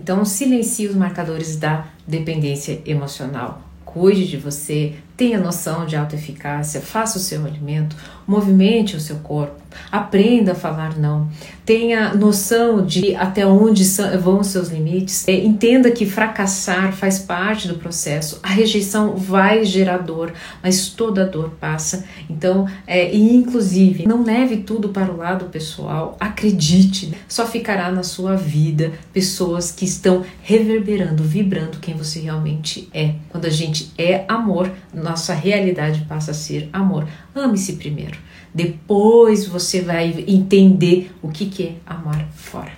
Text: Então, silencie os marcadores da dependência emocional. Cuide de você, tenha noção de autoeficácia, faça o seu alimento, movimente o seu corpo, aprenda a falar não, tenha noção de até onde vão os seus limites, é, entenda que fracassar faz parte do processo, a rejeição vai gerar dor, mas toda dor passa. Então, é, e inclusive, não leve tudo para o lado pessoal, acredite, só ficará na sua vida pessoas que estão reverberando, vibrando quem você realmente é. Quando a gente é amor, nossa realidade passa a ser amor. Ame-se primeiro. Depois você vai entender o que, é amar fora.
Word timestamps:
Então, 0.00 0.24
silencie 0.24 0.86
os 0.86 0.94
marcadores 0.94 1.56
da 1.56 1.88
dependência 2.06 2.80
emocional. 2.86 3.62
Cuide 3.84 4.28
de 4.28 4.36
você, 4.36 4.94
tenha 5.18 5.40
noção 5.40 5.84
de 5.84 5.96
autoeficácia, 5.96 6.80
faça 6.80 7.18
o 7.18 7.20
seu 7.20 7.44
alimento, 7.44 7.96
movimente 8.24 8.94
o 8.94 9.00
seu 9.00 9.16
corpo, 9.16 9.56
aprenda 9.90 10.52
a 10.52 10.54
falar 10.54 10.96
não, 10.96 11.28
tenha 11.66 12.14
noção 12.14 12.86
de 12.86 13.16
até 13.16 13.44
onde 13.44 13.82
vão 14.22 14.40
os 14.40 14.46
seus 14.46 14.68
limites, 14.68 15.26
é, 15.26 15.34
entenda 15.34 15.90
que 15.90 16.06
fracassar 16.06 16.92
faz 16.92 17.18
parte 17.18 17.66
do 17.66 17.74
processo, 17.74 18.38
a 18.42 18.48
rejeição 18.48 19.16
vai 19.16 19.64
gerar 19.64 19.98
dor, 19.98 20.32
mas 20.62 20.88
toda 20.88 21.26
dor 21.26 21.50
passa. 21.60 22.04
Então, 22.30 22.68
é, 22.86 23.12
e 23.12 23.34
inclusive, 23.34 24.06
não 24.06 24.22
leve 24.22 24.58
tudo 24.58 24.90
para 24.90 25.10
o 25.10 25.16
lado 25.16 25.46
pessoal, 25.46 26.16
acredite, 26.20 27.12
só 27.26 27.44
ficará 27.44 27.90
na 27.90 28.04
sua 28.04 28.36
vida 28.36 28.92
pessoas 29.12 29.72
que 29.72 29.84
estão 29.84 30.24
reverberando, 30.42 31.24
vibrando 31.24 31.78
quem 31.78 31.94
você 31.94 32.20
realmente 32.20 32.88
é. 32.94 33.14
Quando 33.28 33.46
a 33.46 33.50
gente 33.50 33.92
é 33.98 34.24
amor, 34.28 34.70
nossa 35.08 35.32
realidade 35.32 36.04
passa 36.08 36.32
a 36.32 36.34
ser 36.34 36.68
amor. 36.72 37.06
Ame-se 37.34 37.74
primeiro. 37.74 38.18
Depois 38.52 39.46
você 39.46 39.80
vai 39.80 40.24
entender 40.26 41.10
o 41.22 41.28
que, 41.28 41.62
é 41.62 41.72
amar 41.86 42.28
fora. 42.34 42.72